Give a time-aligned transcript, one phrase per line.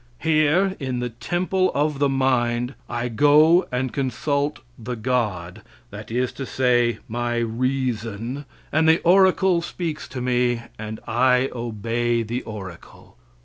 [0.17, 6.31] Here, in the temple of the mind, I go and consult the God that is
[6.31, 13.15] to say, my reason and the oracle speaks to me, and I obey the oracle.